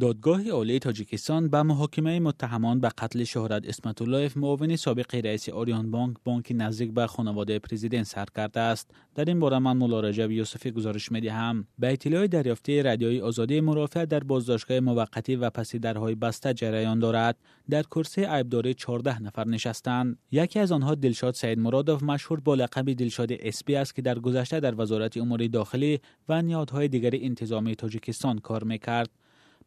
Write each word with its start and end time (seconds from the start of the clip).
دادگاه 0.00 0.48
عالی 0.48 0.78
تاجیکستان 0.78 1.48
به 1.48 1.62
محاکمه 1.62 2.20
متهمان 2.20 2.80
به 2.80 2.88
قتل 2.88 3.24
شهرت 3.24 3.68
اسمت 3.68 4.02
الله 4.02 4.30
معاون 4.36 4.76
سابق 4.76 5.14
رئیس 5.14 5.48
آریان 5.48 5.90
بانک 5.90 6.16
بانک 6.24 6.52
نزدیک 6.54 6.90
به 6.90 7.06
خانواده 7.06 7.58
پرزیدنت 7.58 8.02
سر 8.02 8.26
کرده 8.36 8.60
است. 8.60 8.90
در 9.14 9.24
این 9.24 9.40
باره 9.40 9.58
من 9.58 9.76
مولا 9.76 10.00
رجب 10.00 10.30
یوسفی 10.30 10.70
گزارش 10.70 11.12
هم 11.12 11.66
به 11.78 11.92
اطلاع 11.92 12.26
دریافتی 12.26 12.82
رادیوی 12.82 13.20
آزادی 13.20 13.60
مرافعت 13.60 14.08
در 14.08 14.20
بازداشتگاه 14.20 14.80
موقتی 14.80 15.36
و 15.36 15.50
پسی 15.50 15.78
درهای 15.78 16.14
بسته 16.14 16.54
جریان 16.54 16.98
دارد. 16.98 17.36
در 17.70 17.82
کرسی 17.82 18.24
عیبداری 18.24 18.74
14 18.74 19.22
نفر 19.22 19.48
نشستند. 19.48 20.18
یکی 20.30 20.58
از 20.58 20.72
آنها 20.72 20.94
دلشاد 20.94 21.34
سید 21.34 21.58
مرادov 21.58 22.02
مشهور 22.02 22.40
با 22.40 22.54
لقب 22.54 22.92
دلشاد 22.92 23.32
اسپی 23.32 23.76
است 23.76 23.94
که 23.94 24.02
در 24.02 24.18
گذشته 24.18 24.60
در 24.60 24.80
وزارت 24.80 25.16
امور 25.16 25.46
داخلی 25.46 26.00
و 26.28 26.42
نیادهای 26.42 26.88
دیگر 26.88 27.10
انتظامی 27.14 27.74
تاجیکستان 27.74 28.38
کار 28.38 28.64
می‌کرد. 28.64 29.10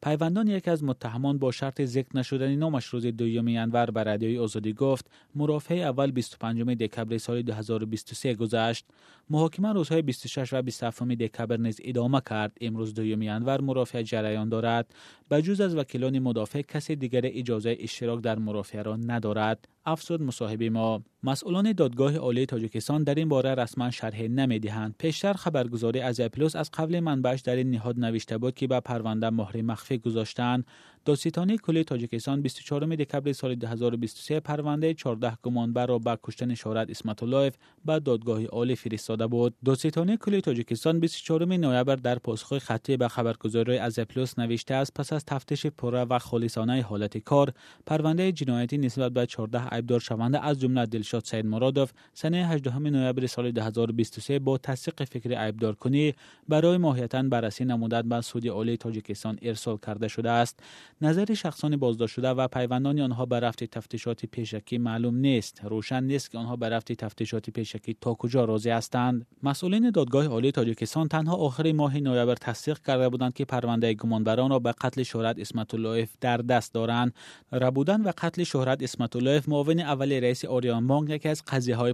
پیوندان 0.01 0.47
یکی 0.47 0.71
از 0.71 0.83
متهمان 0.83 1.37
با 1.37 1.51
شرط 1.51 1.81
ذکر 1.81 2.17
نشدنی 2.17 2.55
نامش 2.55 2.85
روز 2.85 3.05
دوم 3.05 3.47
انور 3.47 3.91
بر 3.91 4.03
رادیوی 4.03 4.37
آزادی 4.37 4.73
گفت 4.73 5.05
مرافع 5.35 5.75
اول 5.75 6.11
25 6.11 6.61
دکبر 6.61 7.17
سال 7.17 7.41
2023 7.41 8.35
گذشت. 8.35 8.85
محاکمه 9.29 9.73
روزهای 9.73 10.01
26 10.01 10.53
و 10.53 10.61
27 10.61 11.03
دکبر 11.03 11.57
نیز 11.57 11.79
ادامه 11.83 12.21
کرد. 12.29 12.57
امروز 12.61 12.93
دوم 12.93 13.21
انور 13.21 13.61
مرافع 13.61 14.01
جریان 14.01 14.49
دارد. 14.49 14.93
جز 15.31 15.61
از 15.61 15.75
وکیلان 15.75 16.19
مدافع 16.19 16.61
کسی 16.61 16.95
دیگر 16.95 17.21
اجازه 17.23 17.77
اشتراک 17.79 18.21
در 18.21 18.39
مرافعه 18.39 18.81
را 18.81 18.95
ندارد. 18.95 19.67
افزود 19.89 20.21
مصاحبه 20.21 20.69
ما 20.69 21.03
مسئولان 21.23 21.71
دادگاه 21.71 22.17
عالی 22.17 22.45
تاجیکستان 22.45 23.03
در 23.03 23.15
این 23.15 23.29
باره 23.29 23.55
رسما 23.55 23.91
شرح 23.91 24.21
نمی‌دهند. 24.21 24.95
پیشتر 24.97 25.33
خبرگزاری 25.33 25.99
از 25.99 26.21
پلوس 26.21 26.55
از 26.55 26.71
قبل 26.71 26.99
منبعش 26.99 27.41
در 27.41 27.55
این 27.55 27.71
نهاد 27.71 27.99
نوشته 27.99 28.37
بود 28.37 28.55
که 28.55 28.67
به 28.67 28.79
پرونده 28.79 29.29
مهر 29.29 29.61
مخفی 29.61 29.97
گذاشتند. 29.97 30.65
دادستانی 31.05 31.57
کلی 31.57 31.83
تاجیکستان 31.83 32.41
24 32.41 32.85
دکبر 32.95 33.31
سال 33.31 33.55
2023 33.55 34.39
پرونده 34.39 34.93
14 34.93 35.37
گمانبر 35.43 35.85
را 35.85 35.99
به 35.99 36.17
کشتن 36.23 36.55
شهرت 36.55 36.89
اسمت 36.89 37.23
الله 37.23 37.51
به 37.85 37.99
دادگاه 37.99 38.45
عالی 38.45 38.75
فرستاده 38.75 39.27
بود. 39.27 39.53
دادستانی 39.65 40.17
کلی 40.17 40.41
تاجیکستان 40.41 40.99
24 40.99 41.45
نوامبر 41.45 41.95
در 41.95 42.19
پاسخ 42.19 42.57
خطی 42.57 42.97
به 42.97 43.07
خبرگزاری 43.07 43.77
از 43.77 43.99
پلوس 43.99 44.39
نوشته 44.39 44.73
است 44.73 44.93
پس 44.93 45.13
از 45.13 45.25
تفتیش 45.25 45.65
پره 45.65 46.01
و 46.01 46.19
خالصانه 46.19 46.81
حالت 46.81 47.17
کار 47.17 47.53
پرونده 47.85 48.31
جنایتی 48.31 48.77
نسبت 48.77 49.11
به 49.11 49.25
14 49.25 49.67
عیبدار 49.67 49.99
شونده 49.99 50.45
از 50.45 50.59
جمله 50.59 50.85
دلشاد 50.85 51.25
سید 51.25 51.45
مرادوف 51.45 51.91
سنه 52.13 52.47
18 52.47 52.79
نوامبر 52.79 53.27
سال 53.27 53.51
2023 53.51 54.39
با 54.39 54.57
تصدیق 54.57 55.03
فکر 55.03 55.45
عیبدار 55.45 55.75
کنی 55.75 56.13
برای 56.47 56.77
ماهیتا 56.77 57.23
بررسی 57.23 57.65
نمودن 57.65 58.09
به 58.09 58.21
سود 58.21 58.47
عالی 58.47 58.77
تاجیکستان 58.77 59.39
ارسال 59.41 59.77
کرده 59.77 60.07
شده 60.07 60.29
است. 60.29 60.59
نظر 61.01 61.33
شخصان 61.33 61.77
بازداشت 61.77 62.13
شده 62.13 62.29
و 62.29 62.47
پیوندان 62.47 62.99
آنها 62.99 63.25
به 63.25 63.39
رفت 63.39 63.63
تفتیشات 63.63 64.25
پیشکی 64.25 64.77
معلوم 64.77 65.15
نیست. 65.15 65.61
روشن 65.63 66.03
نیست 66.03 66.31
که 66.31 66.37
آنها 66.37 66.55
به 66.55 66.69
رفت 66.69 66.91
تفتیشات 66.91 67.49
پیشکی 67.49 67.97
تا 68.01 68.13
کجا 68.13 68.45
راضی 68.45 68.69
هستند. 68.69 69.25
مسئولین 69.43 69.89
دادگاه 69.89 70.27
عالی 70.27 70.51
تاجیکستان 70.51 71.07
تنها 71.07 71.35
آخر 71.35 71.71
ماه 71.71 71.97
نوامبر 71.97 72.35
تصدیق 72.35 72.79
کرده 72.79 73.09
بودند 73.09 73.33
که 73.33 73.45
پرونده 73.45 73.93
گمانبران 73.93 74.49
را 74.49 74.59
به 74.59 74.71
قتل 74.71 75.03
شهرت 75.03 75.39
اسمت 75.39 75.73
الله 75.73 76.07
در 76.21 76.37
دست 76.37 76.73
دارند. 76.73 77.13
ربودن 77.51 78.01
و 78.01 78.11
قتل 78.17 78.43
شهرت 78.43 78.83
اسمت 78.83 79.15
الله 79.15 79.41
معاون 79.47 79.79
اول 79.79 80.11
رئیس 80.11 80.45
آریان 80.45 80.87
بانک 80.87 81.09
یکی 81.09 81.29
از 81.29 81.43
قضیه 81.45 81.75
های 81.75 81.93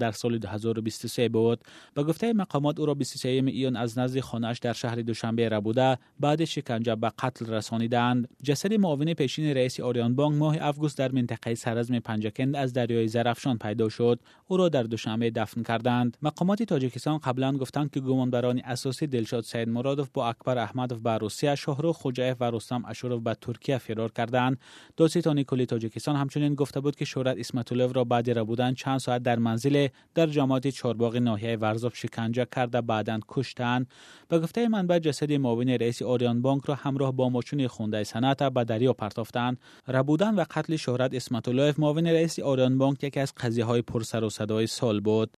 در 0.00 0.12
سال 0.12 0.38
2023 0.38 1.28
بود. 1.28 1.60
به 1.94 2.02
گفته 2.02 2.32
مقامات 2.32 2.80
او 2.80 2.86
را 2.86 2.94
23 2.94 3.28
ایون 3.28 3.76
از 3.76 3.98
نزد 3.98 4.20
خانهاش 4.20 4.58
در 4.58 4.72
شهر 4.72 4.94
دوشنبه 4.94 5.48
ربوده 5.48 5.98
بعد 6.20 6.44
شکنجه 6.44 6.94
به 6.94 7.12
قتل 7.18 7.46
رسانیدند. 7.46 8.21
جسد 8.42 8.74
معاون 8.74 9.14
پیشین 9.14 9.54
رئیس 9.54 9.80
آریان 9.80 10.14
بانک 10.14 10.36
ماه 10.36 10.56
اوگوست 10.66 10.98
در 10.98 11.12
منطقه 11.12 11.54
سرزم 11.54 11.98
پنجکند 11.98 12.56
از 12.56 12.72
دریای 12.72 13.08
زرفشان 13.08 13.58
پیدا 13.58 13.88
شد. 13.88 14.20
او 14.48 14.56
را 14.56 14.68
در 14.68 14.82
دوشنبه 14.82 15.30
دفن 15.30 15.62
کردند. 15.62 16.16
مقامات 16.22 16.62
تاجیکستان 16.62 17.18
قبلا 17.18 17.52
گفتند 17.52 17.90
که 17.90 18.00
گمانبران 18.00 18.60
اساسی 18.64 19.06
دلشاد 19.06 19.44
سید 19.44 19.68
مرادوف 19.68 20.08
با 20.14 20.28
اکبر 20.28 20.58
احمدوف 20.58 21.00
به 21.00 21.10
روسیه 21.10 21.54
شهرو 21.54 21.92
خوجایف 21.92 22.36
و 22.40 22.44
رستم 22.44 22.82
اشوروف 22.88 23.22
به 23.22 23.34
ترکیه 23.34 23.78
فرار 23.78 24.12
کردند. 24.12 24.58
دادستانی 24.96 25.44
کلی 25.44 25.66
تاجیکستان 25.66 26.16
همچنین 26.16 26.54
گفته 26.54 26.80
بود 26.80 26.96
که 26.96 27.04
شهرت 27.04 27.38
اسمت 27.38 27.72
را 27.72 28.04
بعد 28.04 28.30
ربودن 28.38 28.74
چند 28.74 28.98
ساعت 28.98 29.22
در 29.22 29.38
منزل 29.38 29.88
در 30.14 30.26
جماعت 30.26 30.68
چارباغ 30.68 31.16
ناحیه 31.16 31.56
ورزاب 31.56 31.94
شکنجه 31.94 32.46
کرده 32.56 32.80
بعدا 32.80 33.20
کشتند. 33.28 33.86
به 34.28 34.38
گفته 34.38 34.68
منبع 34.68 34.98
جسد 34.98 35.32
معاون 35.32 35.68
رئیس 35.68 36.02
آریان 36.02 36.42
بانک 36.42 36.64
را 36.64 36.74
همراه 36.74 37.12
با 37.12 37.28
ماشین 37.28 37.68
خونده 37.68 38.04
سنت 38.12 38.42
به 38.42 38.64
دریا 38.64 38.92
پرتافتند 38.92 39.58
ربودن 39.88 40.34
و 40.34 40.44
قتل 40.50 40.76
شهرت 40.76 41.14
اسمت 41.14 41.48
الله 41.48 41.74
معاون 41.78 42.06
رئیس 42.06 42.38
آریان 42.38 42.78
بانک 42.78 43.04
یکی 43.04 43.20
از 43.20 43.34
قضیه 43.34 43.64
های 43.64 43.82
پر 43.82 44.02
سر 44.02 44.24
و 44.24 44.30
صدای 44.30 44.66
سال 44.66 45.00
بود. 45.00 45.36